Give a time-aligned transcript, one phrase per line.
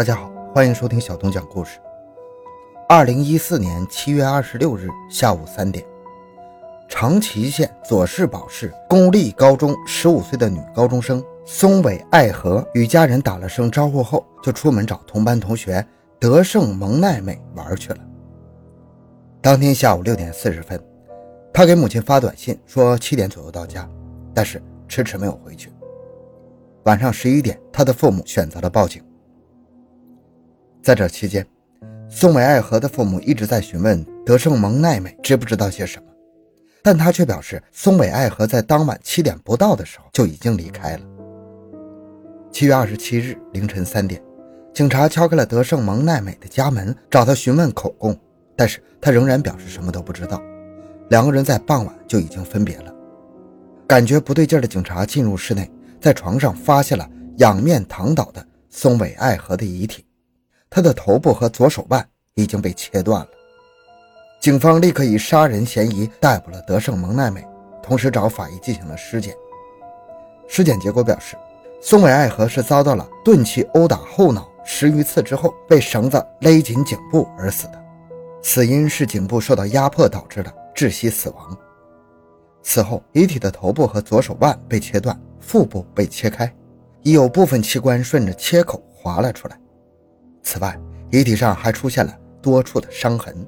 [0.00, 1.78] 大家好，欢迎收听小东讲故事。
[2.88, 5.84] 二零一四年七月二十六日下午三点，
[6.88, 15.86] 长崎县佐世保市公立高中十五岁的女高中生松尾爱和与家人打了声招呼后，就出门找同班同学
[16.18, 17.98] 德胜蒙奈美玩去了。
[19.42, 20.82] 当天下午六点四十分，
[21.52, 23.86] 她给母亲发短信说七点左右到家，
[24.32, 25.70] 但是迟迟没有回去。
[26.84, 29.04] 晚上十一点，她的父母选择了报警。
[30.82, 31.46] 在这期间，
[32.08, 36.06] 松尾爱和的父母一直在询问德胜蒙奈美知不知道些什么，
[36.82, 41.02] 但他却表示松尾爱和在当晚七点不到的时候就已经离开了。
[42.50, 44.20] 七月二十七日凌晨三点，
[44.72, 48.18] 警察敲开了德胜蒙奈美的家门，找他询问口供，
[48.56, 50.42] 但是他仍然表示什么都不知道。
[51.10, 52.94] 两个人在傍晚就已经分别了。
[53.86, 55.70] 感觉不对劲的警察进入室内，
[56.00, 60.04] 在床上发现了仰面躺倒的松尾爱和的遗体。
[60.70, 63.28] 他的头部和左手腕已经被切断了。
[64.40, 67.46] 警方立刻以杀人嫌疑逮捕了德胜蒙奈美，
[67.82, 69.34] 同时找法医进行了尸检。
[70.48, 71.36] 尸检结果表示，
[71.82, 77.84] 松尾爱和是遭到了钝器殴打后脑十余次之后，被绳子勒紧颈部而死的。
[78.42, 81.58] 死因是颈部受到压迫导致的窒息死亡。
[82.62, 86.50] 此后，遗体的头部和左手腕被切断，腹部被切开，
[87.02, 89.59] 已有部分器官顺着切口滑了出来。
[90.50, 90.76] 此外，
[91.12, 92.12] 遗体上还出现了
[92.42, 93.46] 多处的伤痕。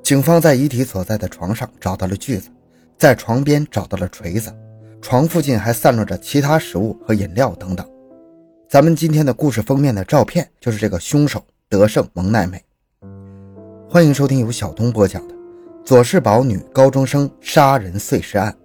[0.00, 2.48] 警方在遗体所在的床上找到了锯子，
[2.96, 4.54] 在床边找到了锤子，
[5.00, 7.84] 床附近还散落着其他食物和饮料等等。
[8.68, 12.62] 咱们今天的故事封面的照片就是这个凶手德胜蒙奈美。
[13.90, 15.34] 欢迎收听由小东播讲的
[15.84, 18.56] 佐世保女高中生杀人碎尸案。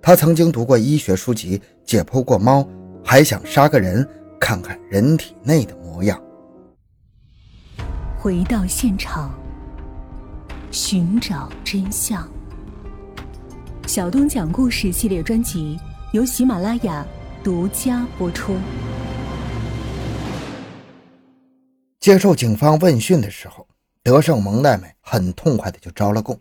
[0.00, 2.66] 他曾经读过医学书籍，解剖过猫，
[3.04, 4.08] 还想杀个人，
[4.40, 6.18] 看看人体内的模样。
[8.24, 9.38] 回到现场，
[10.72, 12.26] 寻找真相。
[13.86, 15.78] 小东讲故事系列专辑
[16.14, 17.06] 由喜马拉雅
[17.42, 18.56] 独家播出。
[22.00, 23.68] 接受警方问讯的时候，
[24.02, 26.40] 德胜蒙奈美很痛快的就招了供。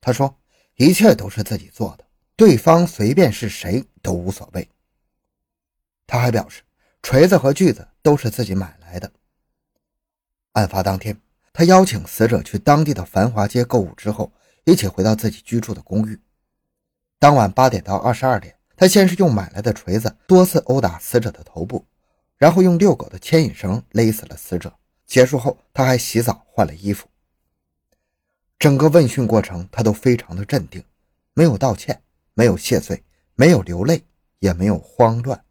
[0.00, 0.34] 他说
[0.76, 2.06] ：“一切都是自己做的，
[2.36, 4.66] 对方随便是谁都无所谓。”
[6.08, 6.62] 他还表示，
[7.02, 9.12] 锤子和锯子都是自己买来的。
[10.56, 11.20] 案发当天，
[11.52, 14.32] 他邀请死者去当地的繁华街购物之后，
[14.64, 16.18] 一起回到自己居住的公寓。
[17.18, 21.84] 当晚八点到二十二点，他先是用买来的锤子多次殴打死者的头部，
[22.38, 24.72] 然后用遛狗的牵引绳勒死了死者。
[25.04, 27.06] 结束后，他还洗澡换了衣服。
[28.58, 30.82] 整个问讯过程，他都非常的镇定，
[31.34, 32.00] 没有道歉，
[32.32, 34.02] 没有谢罪，没有流泪，
[34.38, 35.44] 也没有慌乱。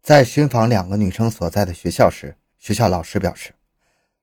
[0.00, 3.52] 在寻访两个女生所在的学校时，学校老师表示。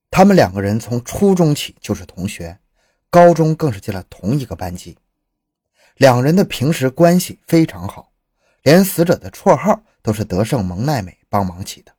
[0.09, 2.59] 他们两个人从初中起就是同学，
[3.09, 4.97] 高中更是进了同一个班级。
[5.97, 8.11] 两人的平时关系非常好，
[8.63, 11.93] 连死者的绰号都是德胜蒙奈美帮忙起的。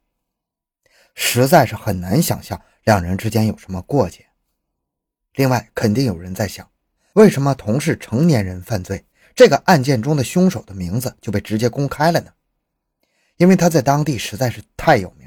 [1.14, 4.26] 实在是很难想象两人之间有什么过节。
[5.34, 6.68] 另外，肯定有人在想，
[7.14, 12.32] 为什么同是成年人犯罪，这个案件中的凶手的名字就被直接公开了呢？
[13.36, 15.25] 因为他在当地实在是太有名。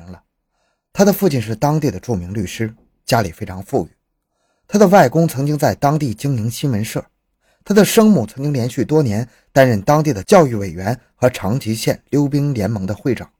[0.91, 2.73] 他的父亲是当地的著名律师，
[3.05, 3.89] 家里非常富裕。
[4.67, 7.03] 他的外公曾经在当地经营新闻社，
[7.63, 13.31] 他的生母曾经连续多年担任当地的教育委员和长崎县溜冰联盟的会长。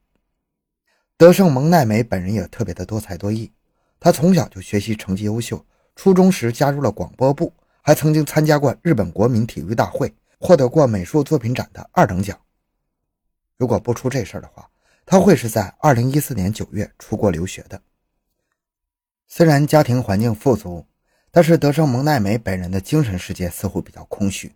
[1.18, 3.52] 德胜蒙奈美本人也特别的多才多艺，
[4.00, 5.64] 他从小就学习成绩优秀，
[5.96, 12.40] 初中时加入了广播部，还曾经参加过日本国民体育大会，获得过美术作品展的二等奖。
[13.58, 14.70] 如果不出这事儿的话，
[15.12, 17.82] 他会是在二零一四年九月出国留学的。
[19.26, 20.86] 虽然家庭环境富足，
[21.32, 24.56] 但是德胜蒙奈美本人的精神世界似乎比较空虚。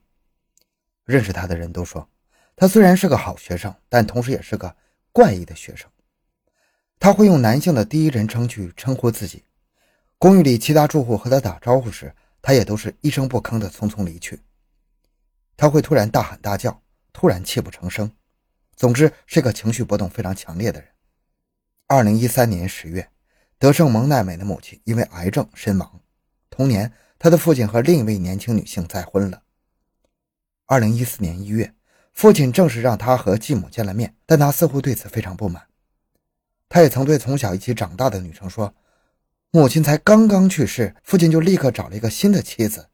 [1.05, 2.07] 认识他的人都说，
[2.55, 4.75] 他虽然是个好学生，但同时也是个
[5.11, 5.89] 怪异的学生。
[6.99, 9.43] 他会用男性的第一人称去称呼自己。
[10.19, 12.13] 公寓里其他住户和他打招呼时，
[12.43, 14.39] 他也都是一声不吭的匆匆离去。
[15.57, 16.79] 他会突然大喊大叫，
[17.11, 18.11] 突然泣不成声。
[18.83, 20.89] 总之是个情绪波动非常强烈的人。
[21.87, 23.07] 二零一三年十月，
[23.57, 26.01] 德胜蒙奈美的母亲因为癌症身亡。
[26.49, 29.43] 同年，他的父亲和另一位年轻女性再婚了。
[30.65, 31.73] 二零一四年一月，
[32.11, 35.65] 父亲正式让他和继母见了面，但他似乎对此非常不满。
[36.67, 38.75] 他也曾对从小一起长大的女生说
[39.51, 42.89] ：“母亲才刚刚去世，父亲就立刻找了一个新的妻子，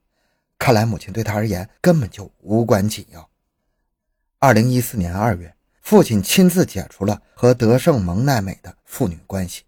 [0.59, 3.27] 看来母亲对他而言根本就无关紧要。”
[4.37, 5.55] 二零一四年二月。
[5.89, 9.63] 父亲亲自解除了和德胜蒙奈美的父女关系，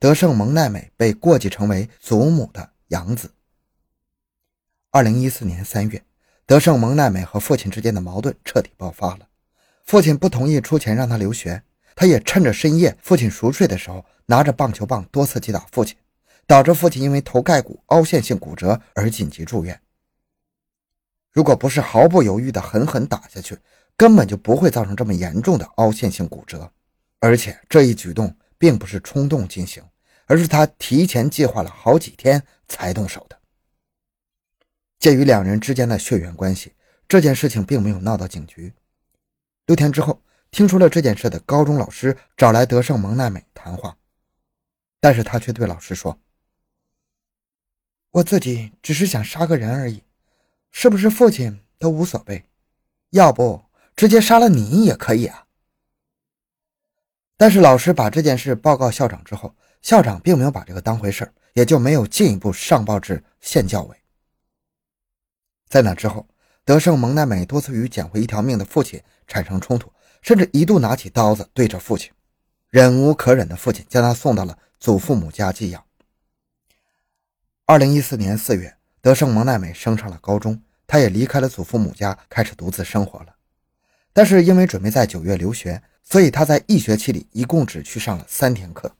[0.00, 3.30] 德胜蒙奈美被过继成为祖母的养子。
[4.90, 6.02] 二零一四年三月，
[6.44, 9.28] 德胜蒙奈美和父亲之间的矛盾彻底爆发了。
[9.84, 11.62] 父亲不同意出钱让他留学，
[11.94, 15.96] 他也趁着深夜父亲熟睡的时候，拿着棒球棒多次击打父亲，
[16.48, 19.80] 导致父亲因为头盖骨凹陷性骨折而紧急住院。
[21.30, 23.56] 如果不是毫不犹豫地狠狠打下去，
[23.96, 26.72] 根本就不会造成这么严重的凹陷性骨折。
[27.20, 29.82] 而且这一举动并不是冲动进行，
[30.26, 33.40] 而是他提前计划了好几天才动手的。
[34.98, 36.74] 鉴于两人之间的血缘关系，
[37.08, 38.72] 这件事情并没有闹到警局。
[39.66, 43.96] 六天之后，听说了这件事的高中老师找来德胜蒙奈美谈话，
[45.00, 46.18] 但是他却对老师说
[48.12, 50.02] ：“我自己只是想杀个人而已，
[50.70, 52.44] 是不是父亲都无所谓，
[53.10, 53.63] 要不
[53.96, 55.46] 直接杀了你也可以啊。”
[57.36, 63.96] 但是老师把这件事报告校长之后，校长并没有把这个当回事也就没有进一步上报至县教委。
[65.68, 66.26] 在那之后，
[66.64, 69.92] 德胜蒙奈美多次与捡回一条命的父亲产生冲突，
[70.22, 72.10] 甚至一度拿起刀子对着父亲。
[72.70, 75.84] 忍无可忍的父亲将他送到了祖父母家寄养。
[77.66, 83.33] 二零一四年四月，德胜蒙奈美升上了高中，他也离开了祖父母家，开始独自生活了。
[84.14, 88.90] 但是因为准备在九月留学，所以他在一学期里一共只去上了三天课，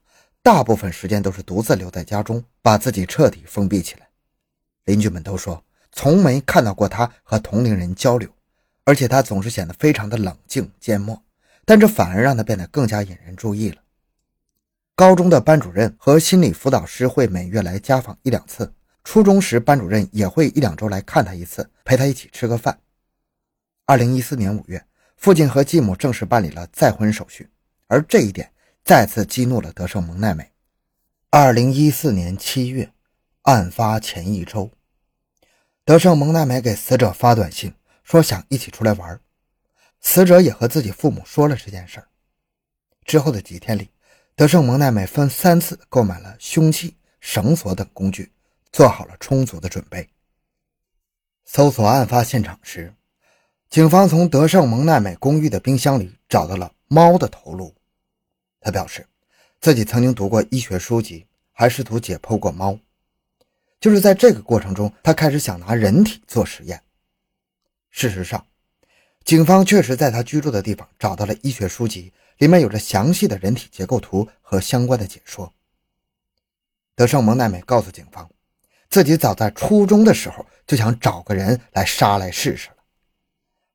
[0.43, 4.09] 大部分时间都是独自留在家中，把自己彻底封闭起来。
[4.85, 5.65] 邻居们都说。
[5.97, 8.29] 从没看到过他和同龄人交流，
[8.83, 11.23] 而且他总是显得非常的冷静缄默，
[11.65, 13.77] 但这反而让他变得更加引人注意了。
[14.97, 18.75] 高中的班主任和心理辅导师会每月来家访一两次，
[19.05, 22.77] 初中时班主任也会一两周来看他一次，陪他一起吃个饭。
[23.87, 24.85] 二零一四年五月，
[25.17, 27.49] 父亲和继母正式办理了再婚手续，
[27.87, 28.53] 而这一点
[28.85, 30.51] 再次激怒了德胜蒙奈美。
[31.31, 32.93] 二零一四年七月，
[33.43, 34.71] 案发前一周。
[35.85, 39.21] 德胜蒙奈美给死者发短信，说想一起出来玩。
[40.01, 42.09] 死者也和自己父母说了这件事儿。
[43.05, 43.91] 之后的几天里，
[44.35, 48.31] 德胜蒙奈美分三次购买了凶器、绳索等工具，
[48.71, 50.09] 做好了充足的准备。
[51.47, 52.95] 搜索案发现场时，
[53.75, 57.75] 警方从德胜蒙奈美公寓的冰箱里找到了猫的头颅。
[58.61, 59.05] 他表示，
[59.61, 62.79] 自己曾经读过医学书籍，还试图解剖过猫。
[63.81, 66.81] 就是在这个过程中，他开始想拿人体做实验。
[67.91, 68.47] 事实上，
[69.25, 75.53] 警方确实在他居住的地方找到了医学书籍，里面有着详细的人体结构图和相关的解说。
[76.95, 78.31] 德胜蒙奈美告诉警方，
[78.89, 82.69] 自己早在初中的时候就想找个人来杀来试试。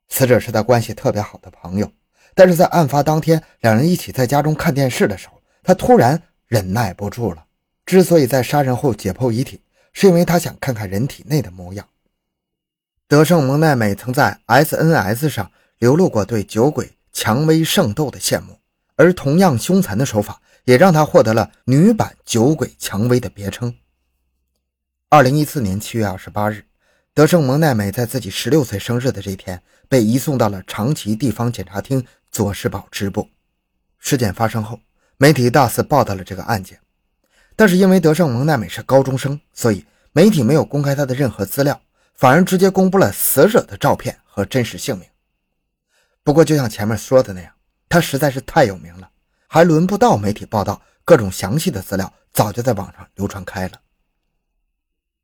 [0.09, 1.91] 死者是他关系特别好的朋友，
[2.33, 7.45] 但是在案发当天，两人一起在家中看电视的时候，他突然忍耐不住了。
[7.85, 9.61] 之所以在杀人后解剖遗体，
[9.93, 11.87] 是因为他想看看人体内的模样。
[13.07, 18.59] 德胜蒙奈美曾在 SNS 上流露过对酒鬼蔷薇圣斗的羡慕，
[18.95, 23.75] 而同样凶残的手法也让他获得了“女版酒鬼蔷薇”的别称。
[25.09, 26.65] 二零一四年七月二十八日，
[27.19, 32.01] 德胜蒙奈美在自己十六岁生日的这天被移送到了长崎地方检察厅
[32.31, 33.27] 佐世保支部。
[33.97, 34.79] 事件发生后，
[35.17, 36.79] 媒体大肆报道了这个案件。
[37.57, 41.81] 但是因为德胜蒙奈美是高中生，所以媒体没有公开他的任何资料，
[42.13, 45.05] 反而直接公布了死者的照片和真实姓名。
[46.23, 47.51] 不过，就像前面说的那样，
[47.89, 49.09] 他实在是太有名了，
[49.45, 53.73] 还轮不到媒体报道，各种详细的资料早就在网上流传开了。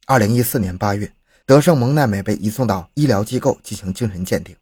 [0.07, 1.09] 二零一四年八月，
[1.45, 4.55] 德胜蒙奈美被移送到医疗机构进行精神鉴定。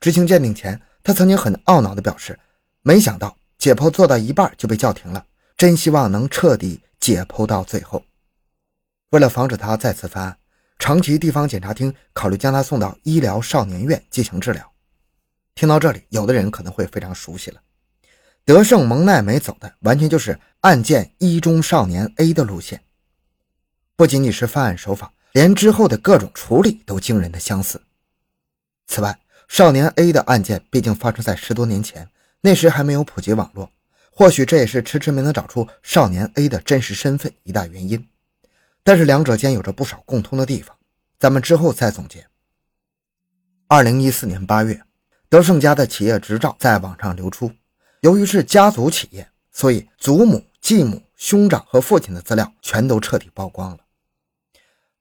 [0.00, 2.38] 执行鉴定前，他曾经很懊恼地表示
[2.82, 5.24] ：“没想到解剖做到一半就被叫停了。”
[5.56, 8.04] 真希望能彻底解剖到最后。
[9.08, 10.38] 为了防止他再次犯案，
[10.78, 14.70] 长崎地方检察厅考虑将他送到医疗少年院进行治疗。
[15.54, 17.60] 听到这里，有的人可能会非常熟悉了。
[18.44, 22.82] 德胜蒙奈美走的完全就是案件一中少年 A 的路线，
[23.96, 27.82] 不仅仅是犯案手法，连之后的各种处理都惊人的相似。
[28.86, 32.08] 此外，少年 A 的案件毕竟发生在十多年前，
[32.40, 33.70] 那时还没有普及网络。
[34.10, 38.08] 或许这也是迟迟没能找出少年 A 的真实身份一大原因，
[38.82, 40.74] 但是两者间有着不少共通的地方，
[41.18, 42.26] 咱们之后再总结。
[43.68, 44.80] 二零一四年八月，
[45.28, 47.52] 德胜家的企业执照在网上流出，
[48.00, 53.80] 由于是家族企业，所以祖母、继母、兄长和父亲的资料全都彻底曝光了。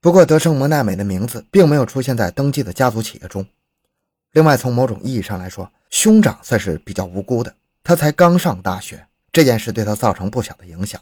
[0.05, 3.43] 不过，德胜摩奈美的名字并没有出现在登记的家族企业中。
[4.33, 7.51] 另外，从某种意义上来说，兄长算是比较无辜的。
[7.83, 11.01] 他才刚上大学，这件事对他造成不小的影响。